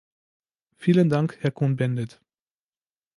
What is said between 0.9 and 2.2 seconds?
Dank, Herr Cohn-Bendit.